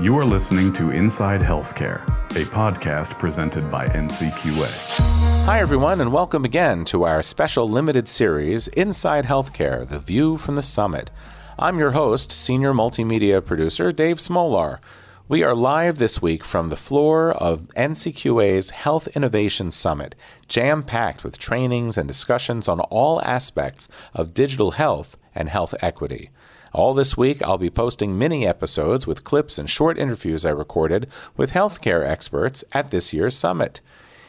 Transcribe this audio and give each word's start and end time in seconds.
You 0.00 0.18
are 0.18 0.24
listening 0.24 0.72
to 0.72 0.90
Inside 0.90 1.40
Healthcare, 1.40 2.04
a 2.32 2.44
podcast 2.46 3.16
presented 3.16 3.70
by 3.70 3.86
NCQA. 3.86 5.44
Hi, 5.44 5.60
everyone, 5.60 6.00
and 6.00 6.12
welcome 6.12 6.44
again 6.44 6.84
to 6.86 7.04
our 7.04 7.22
special 7.22 7.68
limited 7.68 8.08
series, 8.08 8.66
Inside 8.66 9.26
Healthcare 9.26 9.88
The 9.88 10.00
View 10.00 10.36
from 10.36 10.56
the 10.56 10.64
Summit. 10.64 11.12
I'm 11.60 11.78
your 11.78 11.92
host, 11.92 12.32
Senior 12.32 12.72
Multimedia 12.72 13.44
Producer 13.44 13.92
Dave 13.92 14.16
Smolar. 14.16 14.80
We 15.28 15.44
are 15.44 15.54
live 15.54 15.98
this 15.98 16.20
week 16.20 16.42
from 16.42 16.70
the 16.70 16.76
floor 16.76 17.30
of 17.30 17.68
NCQA's 17.76 18.70
Health 18.70 19.06
Innovation 19.14 19.70
Summit, 19.70 20.16
jam 20.48 20.82
packed 20.82 21.22
with 21.22 21.38
trainings 21.38 21.96
and 21.96 22.08
discussions 22.08 22.66
on 22.66 22.80
all 22.80 23.22
aspects 23.22 23.88
of 24.12 24.34
digital 24.34 24.72
health 24.72 25.16
and 25.36 25.48
health 25.48 25.72
equity. 25.80 26.30
All 26.74 26.92
this 26.92 27.16
week, 27.16 27.40
I'll 27.40 27.56
be 27.56 27.70
posting 27.70 28.18
mini 28.18 28.44
episodes 28.44 29.06
with 29.06 29.22
clips 29.22 29.58
and 29.58 29.70
short 29.70 29.96
interviews 29.96 30.44
I 30.44 30.50
recorded 30.50 31.08
with 31.36 31.52
healthcare 31.52 32.04
experts 32.04 32.64
at 32.72 32.90
this 32.90 33.12
year's 33.12 33.36
summit. 33.36 33.80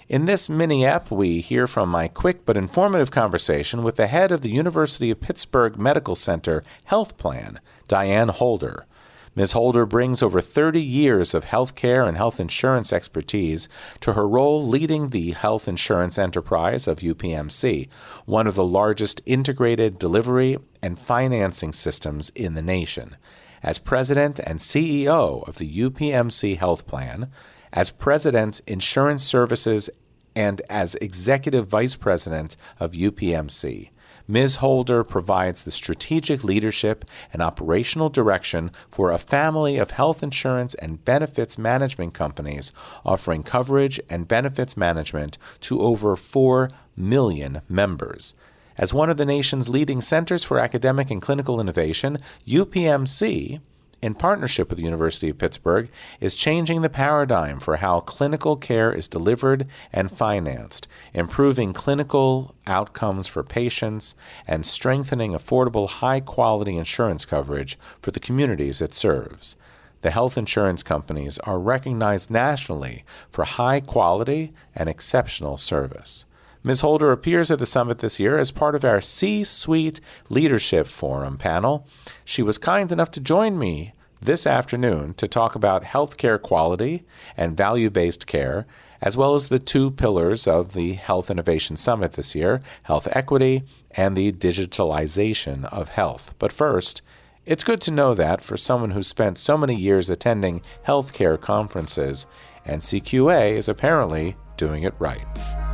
In 0.08 0.26
this 0.26 0.48
mini 0.48 0.86
app, 0.86 1.10
we 1.10 1.42
hear 1.42 1.66
from 1.66 1.90
my 1.90 2.08
quick 2.08 2.46
but 2.46 2.56
informative 2.56 3.10
conversation 3.10 3.82
with 3.82 3.96
the 3.96 4.06
head 4.06 4.32
of 4.32 4.42
the 4.42 4.52
University 4.52 5.10
of 5.10 5.22
Pittsburgh 5.22 5.80
Medical 5.80 6.14
Center 6.14 6.64
Health 6.84 7.18
Plan, 7.18 7.60
Diane 7.88 8.30
Holder. 8.30 8.86
Ms. 9.36 9.52
Holder 9.52 9.86
brings 9.86 10.24
over 10.24 10.40
30 10.40 10.82
years 10.82 11.34
of 11.34 11.46
healthcare 11.46 12.08
and 12.08 12.16
health 12.16 12.40
insurance 12.40 12.94
expertise 12.94 13.68
to 14.00 14.14
her 14.14 14.26
role 14.26 14.66
leading 14.66 15.10
the 15.10 15.32
health 15.32 15.68
insurance 15.68 16.18
enterprise 16.18 16.88
of 16.88 17.00
UPMC, 17.00 17.90
one 18.26 18.48
of 18.48 18.56
the 18.56 18.64
largest 18.64 19.22
integrated 19.26 20.00
delivery 20.00 20.58
and 20.82 20.98
financing 20.98 21.74
systems 21.74 22.30
in 22.30 22.54
the 22.54 22.62
nation. 22.62 23.18
As 23.62 23.78
president 23.78 24.40
and 24.40 24.60
CEO 24.60 25.46
of 25.48 25.58
the 25.58 25.80
UPMC 25.80 26.58
Health 26.58 26.88
Plan, 26.88 27.30
as 27.74 27.90
president, 27.90 28.62
Insurance 28.66 29.24
Services, 29.24 29.90
and 30.34 30.62
as 30.70 30.96
executive 30.96 31.68
vice 31.68 31.96
president 31.96 32.56
of 32.80 32.94
UPMC. 32.94 33.90
Ms. 34.28 34.58
Holder 34.58 35.04
provides 35.04 35.64
the 35.64 35.72
strategic 35.72 36.44
leadership 36.44 37.06
and 37.32 37.42
operational 37.42 38.10
direction 38.10 38.72
for 38.90 39.12
a 39.12 39.18
family 39.18 39.78
of 39.78 39.92
health 39.92 40.24
insurance 40.24 40.74
and 40.76 41.06
benefits 41.06 41.58
management 41.58 42.14
companies 42.14 42.72
offering 43.06 43.44
coverage 43.44 44.00
and 44.10 44.28
benefits 44.28 44.76
management 44.76 45.38
to 45.62 45.82
over 45.82 46.16
4 46.16 46.70
million 46.98 47.62
members. 47.70 48.34
As 48.78 48.94
one 48.94 49.10
of 49.10 49.18
the 49.18 49.26
nation's 49.26 49.70
leading 49.70 50.02
centers 50.02 50.44
for 50.44 50.60
academic 50.60 51.10
and 51.10 51.22
clinical 51.22 51.62
innovation, 51.62 52.18
UPMC 52.48 53.62
in 54.06 54.14
partnership 54.14 54.70
with 54.70 54.78
the 54.78 54.86
University 54.86 55.30
of 55.30 55.40
Pittsburgh, 55.40 55.90
is 56.20 56.36
changing 56.36 56.84
the 56.84 56.90
paradigm 56.92 57.60
for 57.60 57.78
how 57.78 58.02
clinical 58.02 58.56
care 58.56 58.94
is 58.94 59.08
delivered 59.08 59.66
and 59.92 60.12
financed, 60.12 60.88
improving 61.16 61.74
clinical 61.74 62.54
outcomes 62.68 63.28
for 63.28 63.42
patients, 63.42 64.14
and 64.48 64.64
strengthening 64.64 65.32
affordable, 65.32 65.90
high 65.90 66.20
quality 66.20 66.78
insurance 66.78 67.26
coverage 67.26 67.80
for 68.00 68.12
the 68.12 68.20
communities 68.20 68.80
it 68.80 68.94
serves. 68.94 69.56
The 70.04 70.12
health 70.12 70.38
insurance 70.38 70.84
companies 70.84 71.40
are 71.40 71.58
recognized 71.58 72.30
nationally 72.30 73.06
for 73.32 73.44
high 73.44 73.80
quality 73.80 74.54
and 74.76 74.88
exceptional 74.88 75.58
service. 75.58 76.28
Ms. 76.66 76.82
Holder 76.82 77.12
appears 77.12 77.52
at 77.52 77.60
the 77.60 77.66
summit 77.68 78.00
this 78.00 78.20
year 78.20 78.40
as 78.40 78.50
part 78.50 78.74
of 78.74 78.84
our 78.84 79.00
C 79.00 79.44
Suite 79.44 80.02
Leadership 80.30 80.88
Forum 80.88 81.38
panel. 81.38 81.88
She 82.26 82.42
was 82.42 82.58
kind 82.58 82.92
enough 82.92 83.12
to 83.12 83.20
join 83.20 83.60
me 83.60 83.94
this 84.20 84.48
afternoon 84.48 85.14
to 85.14 85.28
talk 85.28 85.54
about 85.54 85.84
healthcare 85.84 86.42
quality 86.42 87.06
and 87.38 87.56
value 87.56 87.92
based 87.92 88.26
care, 88.26 88.66
as 89.00 89.16
well 89.16 89.36
as 89.36 89.50
the 89.50 89.60
two 89.60 89.92
pillars 89.92 90.48
of 90.48 90.74
the 90.74 90.94
Health 90.94 91.30
Innovation 91.30 91.78
Summit 91.78 92.14
this 92.14 92.34
year 92.34 92.64
health 92.84 93.08
equity 93.12 93.62
and 93.92 94.18
the 94.18 94.32
digitalization 94.32 95.66
of 95.66 95.90
health. 95.90 96.34
But 96.40 96.52
first, 96.52 97.04
it's 97.46 97.64
good 97.64 97.82
to 97.82 97.92
know 97.92 98.16
that 98.16 98.44
for 98.44 98.58
someone 98.58 98.90
who 98.90 99.04
spent 99.04 99.38
so 99.38 99.56
many 99.56 99.76
years 99.76 100.10
attending 100.10 100.64
healthcare 100.88 101.40
conferences, 101.40 102.26
NCQA 102.66 103.54
is 103.54 103.70
apparently 103.70 104.36
doing 104.58 104.82
it 104.82 104.96
right. 104.98 105.65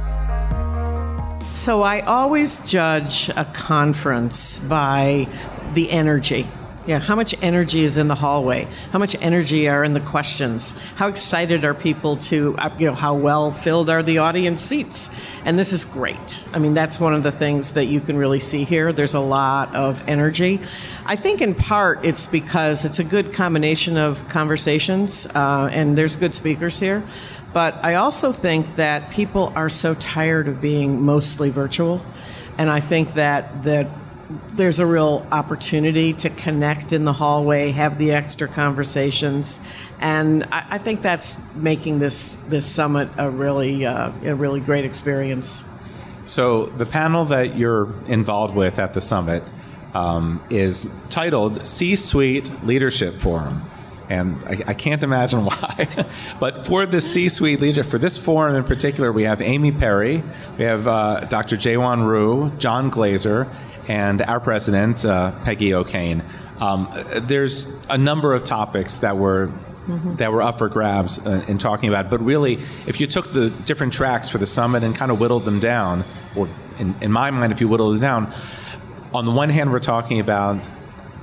So 1.52 1.84
I 1.84 2.00
always 2.00 2.58
judge 2.60 3.30
a 3.36 3.46
conference 3.46 4.58
by 4.58 5.28
the 5.74 5.92
energy. 5.92 6.48
Yeah, 6.88 6.98
how 6.98 7.16
much 7.16 7.36
energy 7.44 7.84
is 7.84 7.98
in 7.98 8.08
the 8.08 8.16
hallway? 8.16 8.68
How 8.92 8.98
much 8.98 9.16
energy 9.20 9.68
are 9.68 9.84
in 9.84 9.94
the 9.94 10.00
questions? 10.00 10.74
How 10.96 11.10
excited 11.10 11.64
are 11.64 11.76
people 11.76 12.18
to, 12.18 12.56
uh, 12.58 12.74
you 12.80 12.88
know, 12.88 12.96
how 12.96 13.14
well 13.14 13.52
filled 13.52 13.90
are 13.90 14.02
the 14.02 14.18
audience 14.18 14.62
seats? 14.62 15.12
And 15.46 15.60
this 15.60 15.72
is 15.72 15.84
great. 15.84 16.48
I 16.54 16.58
mean, 16.58 16.74
that's 16.74 17.00
one 17.00 17.14
of 17.14 17.22
the 17.22 17.32
things 17.32 17.74
that 17.74 17.86
you 17.86 18.02
can 18.02 18.18
really 18.18 18.40
see 18.40 18.64
here. 18.64 18.92
There's 18.92 19.14
a 19.14 19.20
lot 19.20 19.76
of 19.76 20.02
energy. 20.08 20.60
I 21.06 21.18
think 21.18 21.42
in 21.42 21.54
part 21.54 22.04
it's 22.04 22.26
because 22.26 22.86
it's 22.86 22.98
a 22.98 23.04
good 23.04 23.34
combination 23.34 23.98
of 23.98 24.28
conversations, 24.30 25.28
uh, 25.36 25.70
and 25.72 25.96
there's 25.96 26.16
good 26.16 26.34
speakers 26.34 26.80
here. 26.80 27.04
But 27.54 27.84
I 27.84 27.96
also 27.96 28.32
think 28.32 28.78
that 28.78 29.10
people 29.10 29.52
are 29.56 29.70
so 29.70 29.94
tired 29.96 30.48
of 30.48 30.62
being 30.62 31.02
mostly 31.02 31.50
virtual. 31.50 32.02
And 32.58 32.70
I 32.70 32.80
think 32.80 33.16
that, 33.16 33.64
that 33.64 33.88
there's 34.54 34.80
a 34.80 34.86
real 34.86 35.26
opportunity 35.32 36.14
to 36.14 36.30
connect 36.30 36.94
in 36.94 37.06
the 37.06 37.14
hallway, 37.14 37.72
have 37.72 37.98
the 37.98 38.12
extra 38.12 38.48
conversations, 38.48 39.60
and 40.00 40.46
I, 40.46 40.66
I 40.72 40.78
think 40.78 41.02
that's 41.02 41.38
making 41.56 42.00
this 42.00 42.38
this 42.48 42.66
summit 42.66 43.10
a 43.18 43.30
really 43.30 43.86
uh, 43.86 44.12
a 44.24 44.36
really 44.36 44.60
great 44.60 44.86
experience. 44.86 45.64
So 46.26 46.68
the 46.68 46.86
panel 46.86 47.26
that 47.26 47.58
you're 47.58 47.94
involved 48.08 48.56
with 48.56 48.80
at 48.80 48.94
the 48.94 49.02
summit 49.02 49.44
um, 49.94 50.42
is 50.50 50.88
titled 51.10 51.68
C-Suite 51.68 52.64
Leadership 52.64 53.16
Forum 53.16 53.64
and 54.12 54.44
I, 54.46 54.64
I, 54.68 54.74
can't 54.74 55.02
imagine 55.04 55.46
why. 55.46 56.06
but 56.40 56.66
for 56.66 56.86
the 56.86 57.00
C-suite 57.00 57.62
leadership, 57.62 57.90
for 57.90 57.98
this 57.98 58.18
forum 58.18 58.56
in 58.56 58.66
particular, 58.66 59.12
we 59.12 59.24
have 59.24 59.42
Amy 59.42 59.72
Perry, 59.72 60.22
we 60.58 60.66
have 60.66 60.86
uh, 60.86 61.22
Dr. 61.22 61.56
Jaewon 61.56 62.06
Ryu, 62.06 62.52
John 62.58 62.92
Glazer, 62.92 63.50
and 63.88 64.22
our 64.22 64.42
president, 64.42 65.06
uh, 65.06 65.32
Peggy 65.46 65.74
O'Kane. 65.74 66.24
Um, 66.60 66.90
there's 67.24 67.68
a 67.90 67.98
number 67.98 68.34
of 68.34 68.44
topics 68.44 68.98
that 68.98 69.18
were 69.18 69.48
mm-hmm. 69.48 70.16
that 70.18 70.32
were 70.32 70.42
up 70.42 70.60
for 70.60 70.68
grabs 70.68 71.26
uh, 71.26 71.44
in 71.48 71.58
talking 71.58 71.90
about. 71.90 72.10
But 72.10 72.22
really, 72.22 72.60
if 72.86 73.00
you 73.00 73.08
took 73.08 73.32
the 73.32 73.50
different 73.50 73.94
tracks 73.94 74.28
for 74.28 74.38
the 74.38 74.46
summit 74.46 74.84
and 74.84 74.94
kind 74.94 75.12
of 75.12 75.20
whittled 75.20 75.46
them 75.46 75.60
down, 75.60 76.04
or 76.36 76.50
in, 76.78 76.96
in 77.02 77.12
my 77.12 77.32
mind, 77.32 77.54
if 77.54 77.62
you 77.62 77.68
whittled 77.68 77.96
it 77.96 78.00
down, 78.00 78.32
on 79.14 79.26
the 79.26 79.32
one 79.32 79.50
hand, 79.50 79.72
we're 79.72 79.80
talking 79.80 80.20
about 80.20 80.68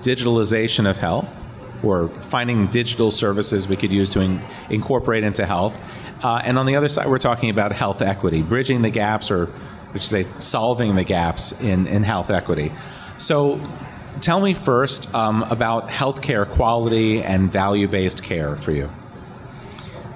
digitalization 0.00 0.88
of 0.91 0.97
health 0.97 1.38
or 1.82 2.08
finding 2.08 2.66
digital 2.68 3.10
services 3.10 3.68
we 3.68 3.76
could 3.76 3.92
use 3.92 4.10
to 4.10 4.20
in, 4.20 4.40
incorporate 4.70 5.24
into 5.24 5.46
health. 5.46 5.74
Uh, 6.22 6.40
and 6.44 6.58
on 6.58 6.66
the 6.66 6.76
other 6.76 6.88
side, 6.88 7.08
we're 7.08 7.18
talking 7.18 7.50
about 7.50 7.72
health 7.72 8.02
equity, 8.02 8.42
bridging 8.42 8.82
the 8.82 8.90
gaps 8.90 9.30
or, 9.30 9.46
which 9.92 10.02
is 10.02 10.08
say, 10.08 10.22
solving 10.24 10.96
the 10.96 11.04
gaps 11.04 11.52
in, 11.60 11.86
in 11.86 12.02
health 12.02 12.30
equity. 12.30 12.72
So, 13.18 13.60
tell 14.20 14.40
me 14.40 14.54
first 14.54 15.12
um, 15.14 15.44
about 15.44 15.88
healthcare 15.88 16.48
quality 16.48 17.22
and 17.22 17.52
value 17.52 17.86
based 17.86 18.22
care 18.22 18.56
for 18.56 18.72
you. 18.72 18.90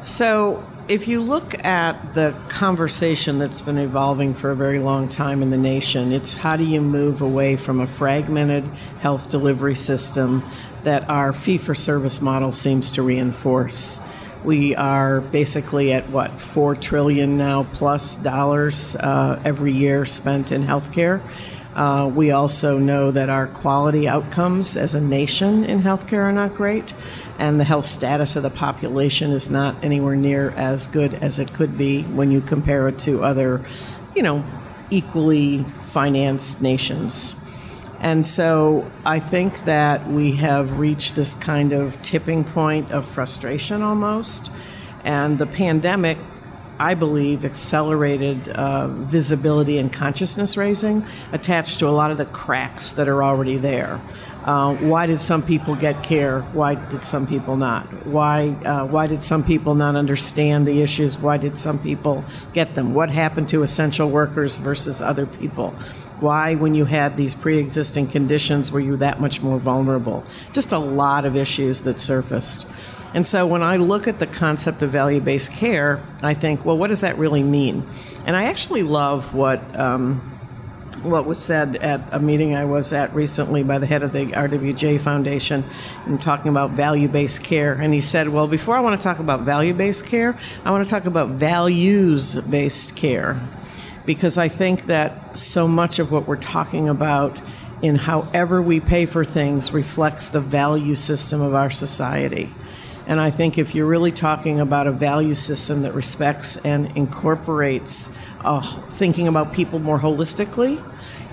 So, 0.03 0.65
if 0.89 1.07
you 1.07 1.21
look 1.21 1.65
at 1.65 2.15
the 2.15 2.35
conversation 2.49 3.39
that's 3.39 3.61
been 3.61 3.79
evolving 3.79 4.35
for 4.35 4.51
a 4.51 4.57
very 4.57 4.81
long 4.81 5.09
time 5.09 5.41
in 5.41 5.51
the 5.51 5.57
nation, 5.57 6.13
it's 6.13 6.35
how 6.35 6.57
do 6.57 6.65
you 6.65 6.81
move 6.81 7.21
away 7.21 7.57
from 7.57 7.81
a 7.81 7.87
fragmented 7.87 8.65
health 9.01 9.31
delivery 9.31 9.77
system 9.77 10.43
that 10.85 11.09
our 11.09 11.33
fee 11.33 11.59
for 11.59 11.75
service 11.75 12.21
model 12.21 12.53
seems 12.53 12.91
to 12.93 13.03
reinforce. 13.03 14.01
We 14.45 14.75
are 14.75 15.21
basically 15.21 15.93
at 15.93 16.09
what, 16.11 16.41
4 16.41 16.75
trillion 16.75 17.37
now 17.37 17.65
plus 17.75 18.17
dollars 18.17 18.97
uh, 18.97 19.41
every 19.45 19.73
year 19.73 20.05
spent 20.05 20.51
in 20.51 20.67
healthcare. 20.67 21.23
Uh, 21.75 22.11
we 22.15 22.31
also 22.33 22.79
know 22.79 23.11
that 23.11 23.31
our 23.31 23.47
quality 23.47 24.07
outcomes 24.07 24.77
as 24.77 24.95
a 24.95 25.01
nation 25.01 25.65
in 25.65 25.83
healthcare 25.83 26.25
are 26.25 26.33
not 26.33 26.55
great, 26.55 26.93
and 27.39 27.59
the 27.59 27.65
health 27.65 27.87
status 27.87 28.37
of 28.37 28.43
the 28.43 28.51
population 28.51 29.31
is 29.31 29.49
not 29.49 29.75
anywhere 29.83 30.17
near 30.17 30.51
as 30.51 30.87
good 30.87 31.15
as 31.15 31.39
it 31.39 31.55
could 31.55 31.79
be 31.79 32.03
when 32.03 32.31
you 32.31 32.43
compare 32.43 32.89
it 32.89 32.99
to 32.99 33.25
other, 33.25 33.65
you 34.15 34.23
know, 34.23 34.45
equally 34.91 35.65
financed 35.93 36.61
nations. 36.61 37.35
And 38.03 38.27
so 38.27 38.91
I 39.07 39.21
think 39.21 39.65
that 39.65 40.09
we 40.09 40.33
have 40.33 40.79
reached 40.79 41.15
this 41.15 41.37
kind 41.37 41.73
of 41.73 42.03
tipping 42.03 42.43
point 42.43 42.91
of 42.91 43.09
frustration 43.09 43.81
almost. 43.81 44.51
And 45.05 45.39
the 45.39 45.47
pandemic, 45.47 46.19
I 46.81 46.95
believe, 46.95 47.45
accelerated 47.45 48.49
uh, 48.49 48.89
visibility 48.89 49.79
and 49.79 49.93
consciousness 49.93 50.57
raising 50.57 51.07
attached 51.31 51.79
to 51.79 51.87
a 51.89 51.91
lot 51.91 52.11
of 52.11 52.19
the 52.19 52.25
cracks 52.25 52.91
that 52.93 53.07
are 53.07 53.23
already 53.23 53.57
there. 53.57 54.01
Uh, 54.45 54.75
why 54.75 55.07
did 55.07 55.21
some 55.21 55.41
people 55.41 55.77
get 55.77 56.03
care? 56.03 56.41
Why 56.41 56.75
did 56.75 57.05
some 57.05 57.29
people 57.29 57.57
not? 57.57 57.85
Why 58.05 58.49
uh, 58.49 58.85
why 58.87 59.07
did 59.07 59.23
some 59.23 59.45
people 59.45 59.77
not 59.77 59.95
understand 59.95 60.67
the 60.67 60.83
issues? 60.83 61.17
Why 61.17 61.37
did 61.37 61.57
some 61.57 61.79
people 61.79 62.25
get 62.53 62.75
them? 62.75 62.93
What 62.93 63.11
happened 63.11 63.49
to 63.51 63.63
essential 63.63 64.11
workers 64.11 64.57
versus 64.57 65.01
other 65.01 65.27
people? 65.27 65.77
Why, 66.23 66.55
when 66.55 66.73
you 66.75 66.85
had 66.85 67.17
these 67.17 67.35
pre-existing 67.35 68.07
conditions, 68.07 68.71
were 68.71 68.81
you 68.81 68.97
that 68.99 69.21
much 69.21 69.43
more 69.43 69.59
vulnerable? 69.59 70.25
Just 70.53 70.71
a 70.73 70.79
lot 70.79 71.25
of 71.25 71.37
issues 71.37 71.81
that 71.81 72.01
surfaced. 72.01 72.67
And 73.13 73.27
so 73.27 73.47
when 73.47 73.63
I 73.63 73.77
look 73.77 74.09
at 74.09 74.21
the 74.21 74.27
concept 74.27 74.83
of 74.83 74.91
value 74.91 75.21
based 75.21 75.53
care, 75.53 76.03
I 76.23 76.35
think, 76.35 76.65
well, 76.65 76.79
what 76.79 76.89
does 76.89 77.01
that 77.01 77.19
really 77.19 77.43
mean? 77.43 77.87
And 78.25 78.37
I 78.37 78.45
actually 78.45 78.83
love 78.83 79.35
what. 79.35 79.79
Um, 79.79 80.29
what 81.03 81.27
was 81.27 81.39
said 81.43 81.77
at 81.77 82.01
a 82.13 82.21
meeting 82.21 82.55
I 82.55 82.65
was 82.65 82.93
at 82.93 83.13
recently 83.13 83.65
by 83.65 83.79
the 83.79 83.87
head 83.87 84.05
of 84.05 84.13
the 84.13 84.27
RWJ 84.27 85.01
Foundation 85.01 85.65
and 86.07 86.23
talking 86.23 86.49
about 86.49 86.71
value 86.73 87.09
based 87.09 87.43
care. 87.43 87.73
And 87.73 87.93
he 87.93 88.01
said, 88.01 88.29
Well, 88.29 88.47
before 88.47 88.77
I 88.77 88.81
want 88.81 89.01
to 89.01 89.03
talk 89.03 89.19
about 89.19 89.41
value 89.41 89.75
based 89.75 90.07
care, 90.07 90.39
I 90.65 90.71
want 90.71 90.85
to 90.85 90.91
talk 90.91 91.07
about 91.07 91.31
values 91.31 92.37
based 92.43 92.95
care. 92.95 93.41
Because 94.05 94.37
I 94.37 94.49
think 94.49 94.87
that 94.87 95.37
so 95.39 95.69
much 95.69 95.99
of 95.99 96.11
what 96.11 96.27
we're 96.27 96.37
talking 96.37 96.89
about 96.89 97.41
in 97.83 97.97
however 97.97 98.63
we 98.63 98.81
pay 98.81 99.07
for 99.07 99.25
things 99.25 99.73
reflects 99.73 100.29
the 100.29 100.41
value 100.41 100.95
system 100.95 101.41
of 101.41 101.55
our 101.55 101.71
society. 101.71 102.49
And 103.07 103.21
I 103.21 103.31
think 103.31 103.59
if 103.59 103.75
you're 103.75 103.87
really 103.87 104.13
talking 104.13 104.61
about 104.61 104.87
a 104.87 104.93
value 104.93 105.35
system 105.35 105.83
that 105.83 105.93
respects 105.93 106.57
and 106.59 106.97
incorporates 106.97 108.11
uh, 108.45 108.81
thinking 108.93 109.27
about 109.27 109.53
people 109.53 109.81
more 109.81 109.99
holistically, 109.99 110.83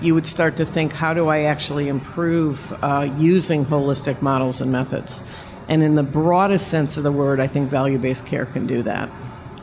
you 0.00 0.14
would 0.14 0.26
start 0.26 0.56
to 0.56 0.66
think, 0.66 0.92
how 0.92 1.14
do 1.14 1.28
I 1.28 1.42
actually 1.42 1.88
improve 1.88 2.72
uh, 2.82 3.14
using 3.18 3.64
holistic 3.64 4.20
models 4.20 4.60
and 4.60 4.72
methods? 4.72 5.22
And 5.68 5.82
in 5.84 5.94
the 5.94 6.02
broadest 6.02 6.68
sense 6.68 6.96
of 6.96 7.04
the 7.04 7.12
word, 7.12 7.38
I 7.38 7.46
think 7.46 7.70
value 7.70 7.98
based 7.98 8.26
care 8.26 8.46
can 8.46 8.66
do 8.66 8.82
that. 8.82 9.08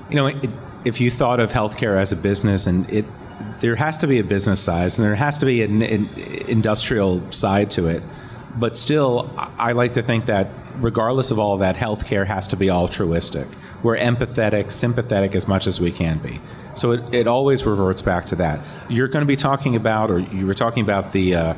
You 0.09 0.15
know, 0.15 0.27
it, 0.27 0.49
if 0.87 1.01
you 1.01 1.11
thought 1.11 1.39
of 1.39 1.51
healthcare 1.51 1.99
as 1.99 2.11
a 2.11 2.15
business, 2.15 2.65
and 2.67 2.89
it 2.89 3.05
there 3.59 3.75
has 3.75 3.97
to 3.99 4.07
be 4.07 4.19
a 4.19 4.23
business 4.23 4.59
size 4.59 4.97
and 4.97 5.05
there 5.05 5.15
has 5.15 5.37
to 5.37 5.45
be 5.45 5.61
an, 5.61 5.81
an 5.81 6.09
industrial 6.47 7.31
side 7.31 7.69
to 7.71 7.87
it, 7.87 8.03
but 8.55 8.75
still, 8.75 9.31
I 9.37 9.71
like 9.73 9.93
to 9.93 10.01
think 10.01 10.25
that 10.25 10.47
regardless 10.77 11.31
of 11.31 11.39
all 11.39 11.57
that, 11.57 11.75
healthcare 11.75 12.25
has 12.25 12.47
to 12.49 12.55
be 12.55 12.69
altruistic. 12.69 13.47
We're 13.83 13.97
empathetic, 13.97 14.71
sympathetic 14.71 15.35
as 15.35 15.47
much 15.47 15.67
as 15.67 15.79
we 15.79 15.91
can 15.91 16.17
be. 16.19 16.39
So 16.75 16.91
it, 16.91 17.13
it 17.13 17.27
always 17.27 17.65
reverts 17.65 18.01
back 18.01 18.25
to 18.27 18.35
that. 18.37 18.59
You're 18.89 19.07
going 19.07 19.21
to 19.21 19.27
be 19.27 19.35
talking 19.35 19.75
about, 19.75 20.09
or 20.09 20.19
you 20.19 20.47
were 20.47 20.55
talking 20.55 20.83
about 20.83 21.11
the 21.11 21.35
uh, 21.35 21.53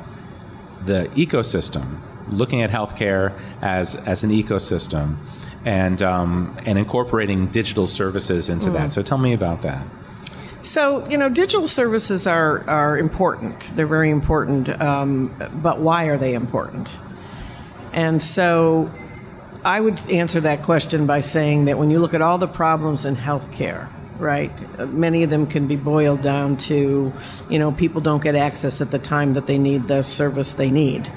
the 0.86 1.10
ecosystem, 1.16 2.00
looking 2.30 2.62
at 2.62 2.70
healthcare 2.72 3.38
as 3.62 3.96
as 3.96 4.24
an 4.24 4.32
ecosystem, 4.32 5.18
and 5.66 6.02
um, 6.02 6.56
and 6.66 6.78
incorporating 6.78 7.48
digital 7.48 7.88
services 7.88 8.50
into 8.50 8.70
mm. 8.70 8.74
that. 8.74 8.92
So 8.92 9.02
tell 9.02 9.18
me 9.18 9.34
about 9.34 9.62
that. 9.62 9.86
So 10.62 11.08
you 11.08 11.18
know, 11.18 11.30
digital 11.30 11.68
services 11.68 12.28
are 12.28 12.68
are 12.70 12.98
important. 12.98 13.56
They're 13.76 13.88
very 13.88 14.10
important. 14.10 14.70
Um, 14.82 15.34
but 15.62 15.80
why 15.80 16.06
are 16.06 16.18
they 16.18 16.34
important? 16.34 16.90
And 17.94 18.22
so 18.22 18.92
I 19.66 19.80
would 19.80 20.00
answer 20.10 20.40
that 20.42 20.64
question 20.64 21.06
by 21.06 21.20
saying 21.20 21.66
that 21.66 21.78
when 21.78 21.90
you 21.92 22.00
look 22.00 22.14
at 22.14 22.22
all 22.22 22.38
the 22.38 22.48
problems 22.48 23.06
in 23.06 23.16
healthcare, 23.16 23.90
right, 24.20 24.52
many 24.90 25.24
of 25.24 25.30
them 25.30 25.48
can 25.48 25.68
be 25.68 25.76
boiled 25.76 26.22
down 26.22 26.58
to, 26.58 27.12
you 27.50 27.60
know, 27.60 27.72
people 27.72 28.02
don't 28.02 28.22
get 28.22 28.36
access 28.36 28.82
at 28.82 28.92
the 28.92 29.00
time 29.00 29.34
that 29.34 29.48
they 29.48 29.58
need 29.58 29.88
the 29.88 30.04
service 30.04 30.54
they 30.54 30.70
need. 30.70 31.12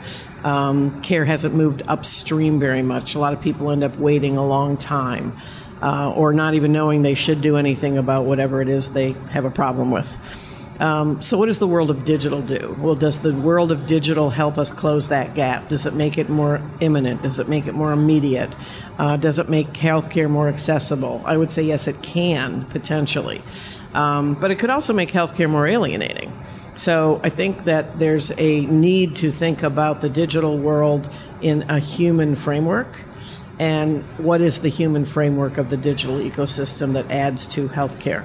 Um, 0.45 0.99
care 1.01 1.25
hasn't 1.25 1.55
moved 1.55 1.83
upstream 1.89 2.59
very 2.59 2.83
much. 2.83 3.15
A 3.15 3.19
lot 3.19 3.33
of 3.33 3.41
people 3.41 3.71
end 3.71 3.85
up 3.85 3.97
waiting 3.97 4.37
a 4.37 4.47
long 4.47 4.77
time. 4.77 5.37
Uh, 5.81 6.13
or 6.13 6.33
not 6.33 6.55
even 6.55 6.71
knowing 6.71 7.03
they 7.03 7.15
should 7.15 7.41
do 7.41 7.57
anything 7.57 7.99
about 7.99 8.25
whatever 8.25 8.63
it 8.63 8.69
is 8.69 8.91
they 8.91 9.13
have 9.33 9.45
a 9.45 9.51
problem 9.51 9.91
with. 9.91 10.09
Um, 10.83 11.23
so, 11.23 11.39
what 11.39 11.47
does 11.47 11.59
the 11.59 11.69
world 11.69 11.91
of 11.91 12.05
digital 12.05 12.43
do? 12.43 12.75
Well, 12.81 12.97
does 12.97 13.21
the 13.21 13.33
world 13.33 13.71
of 13.71 13.87
digital 13.87 14.31
help 14.31 14.59
us 14.59 14.73
close 14.73 15.07
that 15.09 15.33
gap? 15.33 15.69
Does 15.69 15.87
it 15.87 15.95
make 15.95 16.19
it 16.19 16.29
more 16.29 16.61
imminent? 16.81 17.23
Does 17.23 17.39
it 17.39 17.49
make 17.49 17.69
it 17.69 17.73
more 17.73 17.93
immediate? 17.93 18.53
Uh, 18.99 19.17
does 19.17 19.39
it 19.39 19.49
make 19.49 19.75
healthcare 19.75 20.29
more 20.29 20.49
accessible? 20.49 21.23
I 21.25 21.37
would 21.37 21.53
say 21.53 21.63
yes, 21.63 21.87
it 21.87 22.03
can 22.03 22.65
potentially, 22.65 23.43
um, 23.95 24.35
but 24.35 24.51
it 24.51 24.59
could 24.59 24.71
also 24.71 24.93
make 24.93 25.11
healthcare 25.11 25.49
more 25.49 25.69
alienating. 25.69 26.37
So, 26.75 27.21
I 27.23 27.31
think 27.31 27.63
that 27.63 28.01
there's 28.01 28.33
a 28.37 28.67
need 28.67 29.15
to 29.17 29.31
think 29.31 29.63
about 29.63 30.01
the 30.01 30.09
digital 30.09 30.59
world 30.59 31.09
in 31.41 31.63
a 31.71 31.79
human 31.79 32.35
framework 32.35 32.89
and 33.61 34.03
what 34.19 34.41
is 34.41 34.59
the 34.59 34.69
human 34.69 35.05
framework 35.05 35.59
of 35.59 35.71
the 35.71 35.77
digital 35.77 36.17
ecosystem 36.17 36.95
that 36.95 37.09
adds 37.09 37.47
to 37.47 37.69
healthcare. 37.69 38.25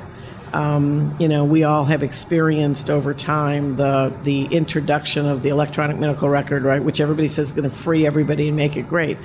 Um, 0.58 1.16
you 1.20 1.28
know, 1.28 1.46
we 1.46 1.64
all 1.64 1.86
have 1.86 2.02
experienced 2.02 2.90
over 2.90 3.14
time 3.14 3.76
the 3.76 4.12
the 4.24 4.46
introduction 4.46 5.28
of 5.28 5.44
the 5.44 5.50
electronic 5.50 5.98
medical 5.98 6.30
record, 6.30 6.64
right? 6.64 6.84
Which 6.84 7.00
everybody 7.00 7.28
says 7.28 7.48
is 7.48 7.52
going 7.52 7.70
to 7.70 7.76
free 7.76 8.08
everybody 8.08 8.48
and 8.48 8.58
make 8.58 8.76
it 8.76 8.90
great. 8.90 9.20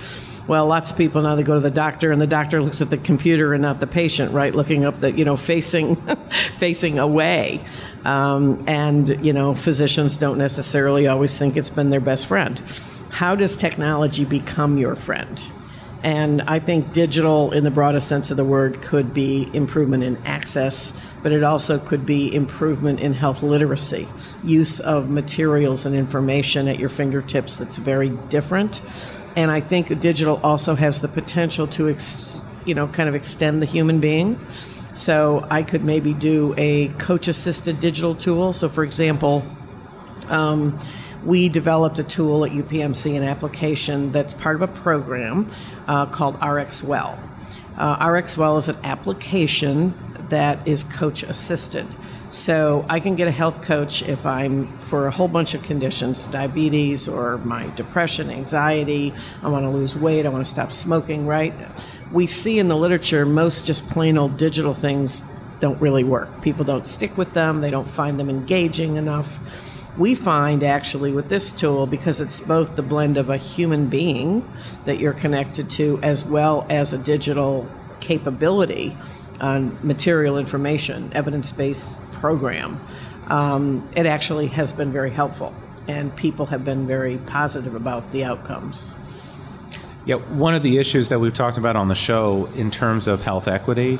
Well, 0.46 0.66
lots 0.66 0.90
of 0.90 0.98
people 0.98 1.22
now 1.22 1.34
they 1.34 1.42
go 1.42 1.54
to 1.54 1.60
the 1.60 1.70
doctor 1.70 2.12
and 2.12 2.20
the 2.20 2.26
doctor 2.26 2.62
looks 2.62 2.82
at 2.82 2.90
the 2.90 2.98
computer 2.98 3.54
and 3.54 3.62
not 3.62 3.80
the 3.80 3.86
patient, 3.86 4.34
right? 4.34 4.54
Looking 4.54 4.84
up 4.84 5.00
the 5.00 5.10
you 5.10 5.24
know 5.24 5.38
facing 5.38 5.96
facing 6.58 6.98
away, 6.98 7.64
um, 8.04 8.62
and 8.68 9.24
you 9.24 9.32
know 9.32 9.54
physicians 9.54 10.18
don't 10.18 10.36
necessarily 10.36 11.06
always 11.06 11.38
think 11.38 11.56
it's 11.56 11.70
been 11.70 11.88
their 11.88 12.00
best 12.00 12.26
friend. 12.26 12.62
How 13.08 13.36
does 13.36 13.56
technology 13.56 14.26
become 14.26 14.76
your 14.76 14.96
friend? 14.96 15.40
And 16.02 16.42
I 16.42 16.58
think 16.58 16.92
digital, 16.92 17.52
in 17.52 17.62
the 17.62 17.70
broadest 17.70 18.08
sense 18.08 18.30
of 18.30 18.36
the 18.36 18.44
word, 18.44 18.82
could 18.82 19.14
be 19.14 19.48
improvement 19.52 20.02
in 20.02 20.16
access 20.24 20.92
but 21.22 21.32
it 21.32 21.44
also 21.44 21.78
could 21.78 22.04
be 22.04 22.34
improvement 22.34 23.00
in 23.00 23.12
health 23.12 23.42
literacy, 23.42 24.08
use 24.42 24.80
of 24.80 25.08
materials 25.08 25.86
and 25.86 25.94
information 25.94 26.68
at 26.68 26.78
your 26.78 26.88
fingertips 26.88 27.56
that's 27.56 27.76
very 27.76 28.10
different. 28.28 28.82
And 29.36 29.50
I 29.50 29.60
think 29.60 29.98
digital 30.00 30.40
also 30.42 30.74
has 30.74 31.00
the 31.00 31.08
potential 31.08 31.66
to, 31.68 31.88
ex, 31.88 32.42
you 32.64 32.74
know, 32.74 32.88
kind 32.88 33.08
of 33.08 33.14
extend 33.14 33.62
the 33.62 33.66
human 33.66 34.00
being. 34.00 34.38
So 34.94 35.46
I 35.50 35.62
could 35.62 35.84
maybe 35.84 36.12
do 36.12 36.54
a 36.58 36.88
coach 36.88 37.28
assisted 37.28 37.80
digital 37.80 38.14
tool. 38.14 38.52
So, 38.52 38.68
for 38.68 38.84
example, 38.84 39.44
um, 40.28 40.78
we 41.24 41.48
developed 41.48 41.98
a 41.98 42.04
tool 42.04 42.44
at 42.44 42.50
UPMC, 42.50 43.16
an 43.16 43.22
application 43.22 44.12
that's 44.12 44.34
part 44.34 44.56
of 44.56 44.62
a 44.62 44.68
program 44.68 45.50
uh, 45.86 46.06
called 46.06 46.36
RX 46.42 46.82
Well. 46.82 47.18
Uh, 47.76 48.10
RX 48.10 48.36
Well 48.36 48.58
is 48.58 48.68
an 48.68 48.76
application 48.84 49.94
that 50.28 50.66
is 50.66 50.84
coach 50.84 51.22
assisted. 51.22 51.86
So 52.32 52.86
I 52.88 52.98
can 52.98 53.14
get 53.14 53.28
a 53.28 53.30
health 53.30 53.60
coach 53.60 54.02
if 54.02 54.24
I'm 54.24 54.78
for 54.78 55.06
a 55.06 55.10
whole 55.10 55.28
bunch 55.28 55.52
of 55.52 55.62
conditions, 55.62 56.24
diabetes 56.24 57.06
or 57.06 57.36
my 57.38 57.68
depression, 57.76 58.30
anxiety, 58.30 59.12
I 59.42 59.48
want 59.50 59.66
to 59.66 59.68
lose 59.68 59.94
weight, 59.94 60.24
I 60.24 60.30
want 60.30 60.42
to 60.42 60.50
stop 60.50 60.72
smoking, 60.72 61.26
right? 61.26 61.52
We 62.10 62.26
see 62.26 62.58
in 62.58 62.68
the 62.68 62.76
literature 62.76 63.26
most 63.26 63.66
just 63.66 63.86
plain 63.88 64.16
old 64.16 64.38
digital 64.38 64.72
things 64.72 65.22
don't 65.60 65.78
really 65.78 66.04
work. 66.04 66.40
People 66.40 66.64
don't 66.64 66.86
stick 66.86 67.18
with 67.18 67.34
them, 67.34 67.60
they 67.60 67.70
don't 67.70 67.88
find 67.88 68.18
them 68.18 68.30
engaging 68.30 68.96
enough. 68.96 69.38
We 69.98 70.14
find 70.14 70.62
actually 70.62 71.12
with 71.12 71.28
this 71.28 71.52
tool, 71.52 71.86
because 71.86 72.18
it's 72.18 72.40
both 72.40 72.76
the 72.76 72.82
blend 72.82 73.18
of 73.18 73.28
a 73.28 73.36
human 73.36 73.88
being 73.88 74.48
that 74.86 74.98
you're 74.98 75.12
connected 75.12 75.70
to 75.72 76.00
as 76.02 76.24
well 76.24 76.66
as 76.70 76.92
a 76.92 76.98
digital 76.98 77.68
capability, 78.00 78.96
on 79.40 79.76
material 79.82 80.38
information, 80.38 81.10
evidence 81.14 81.52
based 81.52 82.00
program, 82.12 82.80
um, 83.26 83.86
it 83.96 84.06
actually 84.06 84.46
has 84.46 84.72
been 84.72 84.92
very 84.92 85.10
helpful. 85.10 85.52
And 85.88 86.14
people 86.14 86.46
have 86.46 86.64
been 86.64 86.86
very 86.86 87.18
positive 87.18 87.74
about 87.74 88.12
the 88.12 88.24
outcomes. 88.24 88.96
Yeah, 90.04 90.16
one 90.16 90.54
of 90.54 90.62
the 90.62 90.78
issues 90.78 91.08
that 91.08 91.18
we've 91.18 91.34
talked 91.34 91.58
about 91.58 91.76
on 91.76 91.88
the 91.88 91.94
show 91.94 92.46
in 92.54 92.70
terms 92.70 93.08
of 93.08 93.22
health 93.22 93.48
equity 93.48 93.98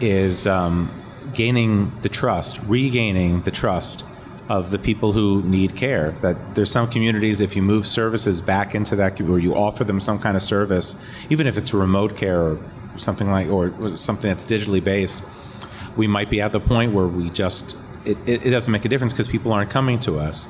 is 0.00 0.46
um, 0.46 0.90
gaining 1.34 1.92
the 2.00 2.08
trust, 2.08 2.60
regaining 2.66 3.42
the 3.42 3.50
trust 3.50 4.04
of 4.48 4.70
the 4.70 4.78
people 4.78 5.12
who 5.12 5.42
need 5.42 5.76
care. 5.76 6.12
That 6.22 6.54
there's 6.54 6.70
some 6.70 6.88
communities, 6.88 7.40
if 7.40 7.56
you 7.56 7.62
move 7.62 7.86
services 7.86 8.40
back 8.40 8.74
into 8.74 8.96
that, 8.96 9.20
or 9.20 9.38
you 9.38 9.54
offer 9.54 9.84
them 9.84 10.00
some 10.00 10.18
kind 10.18 10.36
of 10.36 10.42
service, 10.42 10.94
even 11.30 11.46
if 11.46 11.56
it's 11.56 11.74
remote 11.74 12.16
care 12.16 12.40
or 12.40 12.58
something 12.96 13.30
like, 13.30 13.48
or 13.48 13.90
something 13.96 14.28
that's 14.30 14.44
digitally 14.44 14.82
based, 14.82 15.24
we 15.96 16.06
might 16.06 16.30
be 16.30 16.40
at 16.40 16.52
the 16.52 16.60
point 16.60 16.92
where 16.92 17.06
we 17.06 17.30
just 17.30 17.76
it, 18.06 18.16
it, 18.26 18.46
it 18.46 18.50
doesn't 18.50 18.70
make 18.70 18.84
a 18.84 18.88
difference 18.88 19.12
because 19.12 19.28
people 19.28 19.52
aren't 19.52 19.70
coming 19.70 19.98
to 20.00 20.18
us. 20.18 20.48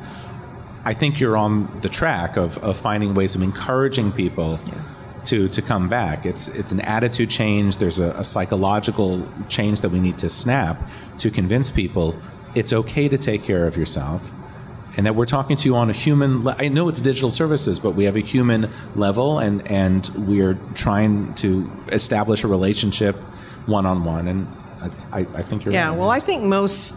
I 0.85 0.95
think 0.95 1.19
you're 1.19 1.37
on 1.37 1.81
the 1.81 1.89
track 1.89 2.37
of, 2.37 2.59
of 2.59 2.79
finding 2.79 3.15
ways 3.15 3.35
of 3.35 3.43
encouraging 3.43 4.13
people 4.13 4.61
yeah. 4.67 4.83
to 5.25 5.49
to 5.49 5.63
come 5.63 5.89
back. 5.89 6.25
It's 6.25 6.49
it's 6.49 6.71
an 6.71 6.81
attitude 6.81 7.31
change. 7.31 7.79
There's 7.79 7.99
a, 7.99 8.11
a 8.11 8.23
psychological 8.25 9.27
change 9.49 9.81
that 9.81 9.89
we 9.89 9.99
need 9.99 10.19
to 10.19 10.29
snap 10.29 10.81
to 11.19 11.31
convince 11.31 11.71
people 11.71 12.15
it's 12.57 12.73
okay 12.73 13.07
to 13.07 13.19
take 13.19 13.43
care 13.43 13.67
of 13.67 13.77
yourself 13.77 14.33
and 14.97 15.05
that 15.05 15.15
we're 15.15 15.27
talking 15.27 15.57
to 15.59 15.69
you 15.69 15.77
on 15.77 15.91
a 15.91 15.93
human. 15.93 16.43
Le- 16.43 16.57
I 16.59 16.69
know 16.69 16.89
it's 16.89 17.03
digital 17.03 17.31
services, 17.31 17.79
but 17.79 17.91
we 17.91 18.05
have 18.05 18.17
a 18.17 18.21
human 18.21 18.71
level, 18.95 19.39
and 19.39 19.71
and 19.71 20.09
we're 20.17 20.59
trying 20.75 21.35
to 21.35 21.71
establish 21.89 22.45
a 22.45 22.49
relationship 22.49 23.17
one 23.67 23.85
on 23.85 24.05
one. 24.05 24.27
And 24.27 24.49
I, 25.13 25.21
I 25.21 25.43
think 25.43 25.65
you're 25.65 25.75
yeah. 25.75 25.91
right. 25.91 25.99
Well, 25.99 26.11
I 26.11 26.21
think 26.21 26.45
most. 26.45 26.95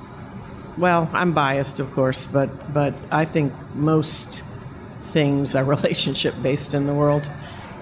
Well, 0.77 1.09
I'm 1.11 1.33
biased, 1.33 1.81
of 1.81 1.91
course, 1.91 2.25
but 2.25 2.73
but 2.73 2.93
I 3.11 3.25
think 3.25 3.53
most 3.75 4.43
things 5.07 5.53
are 5.55 5.63
relationship 5.77 6.35
based 6.41 6.73
in 6.73 6.87
the 6.87 6.93
world, 6.93 7.27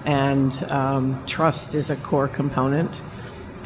and 0.04 0.52
um, 0.64 1.24
trust 1.26 1.74
is 1.74 1.90
a 1.90 1.96
core 1.96 2.28
component. 2.28 2.90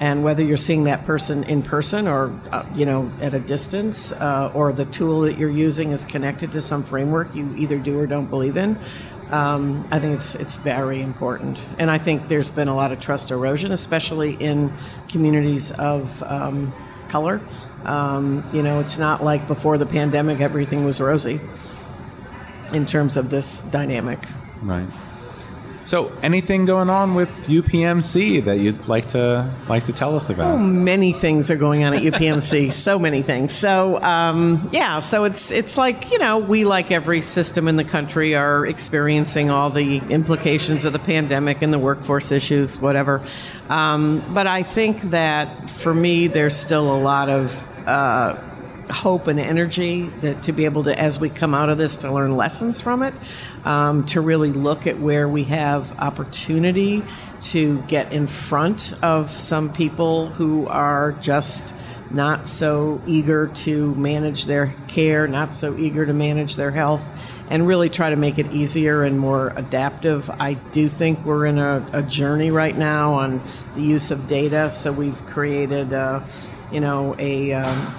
And 0.02 0.25
whether 0.25 0.42
you're 0.42 0.56
seeing 0.56 0.82
that 0.85 1.06
person 1.06 1.44
in 1.44 1.62
person 1.62 2.09
or 2.09 2.37
uh, 2.50 2.64
you 2.75 2.85
know 2.85 3.09
at 3.21 3.35
a 3.35 3.38
distance, 3.38 4.11
uh, 4.11 4.50
or 4.52 4.73
the 4.73 4.85
tool 4.87 5.21
that 5.21 5.38
you're 5.38 5.49
using 5.49 5.92
is 5.92 6.04
connected 6.04 6.50
to 6.52 6.61
some 6.61 6.82
framework 6.82 7.32
you 7.37 7.54
either 7.56 7.78
do 7.78 8.00
or 8.00 8.09
don't 8.09 8.26
believe 8.26 8.56
in, 8.56 8.76
um, 9.30 9.87
I 9.92 10.00
think 10.00 10.16
it's 10.16 10.35
it's 10.35 10.56
very 10.56 11.00
important. 11.00 11.56
And 11.78 11.88
I 11.88 11.99
think 11.99 12.26
there's 12.26 12.50
been 12.50 12.66
a 12.66 12.75
lot 12.75 12.90
of 12.90 12.99
trust 12.99 13.30
erosion, 13.30 13.71
especially 13.71 14.35
in 14.35 14.73
communities 15.09 15.71
of 15.71 16.21
um, 16.25 16.75
color. 17.09 17.40
Um, 17.85 18.44
you 18.52 18.64
know, 18.64 18.80
it's 18.80 18.99
not 18.99 19.23
like 19.23 19.47
before 19.47 19.78
the 19.78 19.87
pandemic 19.87 20.40
everything 20.40 20.85
was 20.85 21.00
rosy 21.00 21.40
in 22.73 22.87
terms 22.87 23.16
of 23.16 23.30
this 23.30 23.61
dynamic. 23.71 24.18
Right. 24.62 24.88
So, 25.85 26.12
anything 26.23 26.65
going 26.65 26.89
on 26.91 27.15
with 27.15 27.29
UPMC 27.47 28.45
that 28.45 28.59
you'd 28.59 28.87
like 28.87 29.09
to 29.09 29.53
like 29.69 29.85
to 29.85 29.93
tell 29.93 30.15
us 30.15 30.31
about? 30.31 30.55
Oh, 30.55 30.59
many 30.59 31.12
things 31.12 31.51
are 31.51 31.57
going 31.57 31.85
on 31.85 31.93
at 31.95 32.03
UPMC. 32.03 32.73
so 32.83 32.99
many 32.99 33.23
things. 33.23 33.53
So 33.53 34.01
um, 34.03 34.69
yeah, 34.73 35.01
so 35.01 35.25
it's 35.25 35.51
it's 35.51 35.77
like 35.77 36.11
you 36.12 36.19
know 36.19 36.39
we 36.39 36.65
like 36.65 36.91
every 36.91 37.23
system 37.23 37.69
in 37.69 37.77
the 37.77 37.85
country 37.85 38.35
are 38.35 38.65
experiencing 38.67 39.51
all 39.51 39.71
the 39.71 39.99
implications 40.09 40.85
of 40.85 40.93
the 40.93 40.99
pandemic 40.99 41.62
and 41.62 41.73
the 41.73 41.79
workforce 41.79 42.31
issues, 42.31 42.79
whatever. 42.79 43.27
Um, 43.69 44.23
but 44.33 44.47
I 44.47 44.62
think 44.62 45.01
that 45.11 45.69
for 45.71 45.95
me, 45.95 46.29
there's 46.29 46.57
still 46.57 46.95
a 46.95 47.01
lot 47.01 47.29
of 47.29 47.53
uh, 47.87 48.37
hope 48.93 49.27
and 49.27 49.41
energy 49.41 50.03
that 50.21 50.45
to 50.45 50.53
be 50.53 50.65
able 50.65 50.85
to, 50.85 50.99
as 50.99 51.19
we 51.19 51.31
come 51.31 51.55
out 51.55 51.69
of 51.69 51.79
this, 51.79 51.99
to 51.99 52.13
learn 52.13 52.37
lessons 52.37 52.81
from 52.81 53.03
it, 53.03 53.15
um, 53.65 54.05
to 54.07 54.21
really 54.21 54.53
look 54.53 54.87
at 54.87 54.99
where 54.99 55.29
we 55.29 55.45
have 55.45 55.99
opportunity 55.99 57.03
to 57.41 57.81
get 57.83 58.13
in 58.13 58.27
front 58.27 58.93
of 59.03 59.31
some 59.31 59.73
people 59.73 60.29
who 60.29 60.67
are 60.69 61.13
just 61.13 61.75
not 62.11 62.47
so 62.47 63.01
eager 63.07 63.49
to 63.49 63.95
manage 63.95 64.47
their 64.47 64.75
care, 64.89 65.27
not 65.27 65.53
so 65.53 65.77
eager 65.77 66.05
to 66.05 66.13
manage 66.13 66.57
their 66.57 66.71
health, 66.71 67.03
and 67.49 67.67
really 67.67 67.89
try 67.89 68.11
to 68.11 68.17
make 68.17 68.39
it 68.39 68.53
easier 68.53 69.03
and 69.03 69.19
more 69.19 69.53
adaptive. 69.57 70.31
I 70.31 70.55
do 70.55 70.89
think 70.89 71.25
we're 71.25 71.47
in 71.47 71.59
a, 71.59 71.87
a 71.93 72.03
journey 72.03 72.51
right 72.51 72.77
now 72.77 73.15
on 73.15 73.43
the 73.75 73.83
use 73.83 74.11
of 74.11 74.27
data, 74.27 74.71
so 74.71 74.93
we've 74.93 75.19
created, 75.27 75.93
uh, 75.93 76.23
you 76.71 76.81
know, 76.81 77.17
a 77.19 77.53
um, 77.53 77.95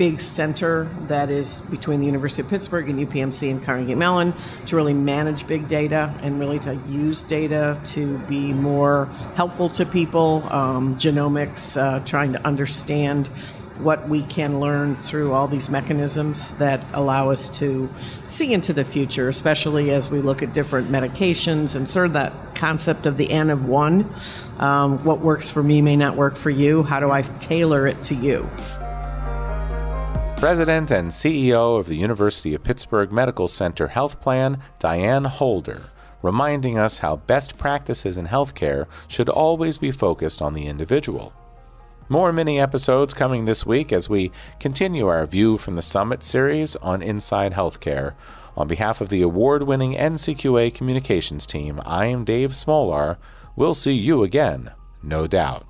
big 0.00 0.18
center 0.18 0.88
that 1.08 1.28
is 1.28 1.60
between 1.68 2.00
the 2.00 2.06
University 2.06 2.40
of 2.40 2.48
Pittsburgh 2.48 2.88
and 2.88 3.06
UPMC 3.06 3.50
and 3.50 3.62
Carnegie 3.62 3.94
Mellon 3.94 4.32
to 4.64 4.74
really 4.74 4.94
manage 4.94 5.46
big 5.46 5.68
data 5.68 6.18
and 6.22 6.40
really 6.40 6.58
to 6.60 6.74
use 6.88 7.22
data 7.22 7.78
to 7.84 8.16
be 8.20 8.54
more 8.54 9.10
helpful 9.34 9.68
to 9.68 9.84
people. 9.84 10.42
Um, 10.50 10.96
genomics, 10.96 11.78
uh, 11.78 12.00
trying 12.06 12.32
to 12.32 12.42
understand 12.46 13.26
what 13.76 14.08
we 14.08 14.22
can 14.22 14.58
learn 14.58 14.96
through 14.96 15.32
all 15.34 15.46
these 15.46 15.68
mechanisms 15.68 16.52
that 16.54 16.82
allow 16.94 17.28
us 17.28 17.50
to 17.58 17.92
see 18.24 18.54
into 18.54 18.72
the 18.72 18.86
future, 18.86 19.28
especially 19.28 19.90
as 19.90 20.08
we 20.08 20.20
look 20.22 20.42
at 20.42 20.54
different 20.54 20.88
medications 20.88 21.76
and 21.76 21.86
sort 21.86 22.06
of 22.06 22.14
that 22.14 22.54
concept 22.54 23.04
of 23.04 23.18
the 23.18 23.30
N 23.30 23.50
of 23.50 23.68
one. 23.68 24.10
Um, 24.60 25.04
what 25.04 25.20
works 25.20 25.50
for 25.50 25.62
me 25.62 25.82
may 25.82 25.96
not 25.96 26.16
work 26.16 26.38
for 26.38 26.48
you. 26.48 26.84
How 26.84 27.00
do 27.00 27.10
I 27.10 27.20
tailor 27.20 27.86
it 27.86 28.02
to 28.04 28.14
you? 28.14 28.48
President 30.40 30.90
and 30.90 31.10
CEO 31.10 31.78
of 31.78 31.86
the 31.86 31.96
University 31.96 32.54
of 32.54 32.64
Pittsburgh 32.64 33.12
Medical 33.12 33.46
Center 33.46 33.88
Health 33.88 34.22
Plan, 34.22 34.58
Diane 34.78 35.26
Holder, 35.26 35.82
reminding 36.22 36.78
us 36.78 36.96
how 36.96 37.16
best 37.16 37.58
practices 37.58 38.16
in 38.16 38.26
healthcare 38.26 38.86
should 39.06 39.28
always 39.28 39.76
be 39.76 39.90
focused 39.90 40.40
on 40.40 40.54
the 40.54 40.64
individual. 40.64 41.34
More 42.08 42.32
mini 42.32 42.58
episodes 42.58 43.12
coming 43.12 43.44
this 43.44 43.66
week 43.66 43.92
as 43.92 44.08
we 44.08 44.32
continue 44.58 45.08
our 45.08 45.26
View 45.26 45.58
from 45.58 45.76
the 45.76 45.82
Summit 45.82 46.22
series 46.22 46.74
on 46.76 47.02
Inside 47.02 47.52
Healthcare. 47.52 48.14
On 48.56 48.66
behalf 48.66 49.02
of 49.02 49.10
the 49.10 49.20
award 49.20 49.64
winning 49.64 49.92
NCQA 49.92 50.72
communications 50.72 51.44
team, 51.44 51.82
I 51.84 52.06
am 52.06 52.24
Dave 52.24 52.52
Smolar. 52.52 53.18
We'll 53.56 53.74
see 53.74 53.92
you 53.92 54.22
again, 54.22 54.70
no 55.02 55.26
doubt. 55.26 55.66